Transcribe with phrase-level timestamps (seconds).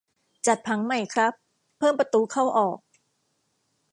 [0.47, 1.33] จัดผังใหม่ครับ
[1.77, 2.77] เพิ่มประตูเข้าออก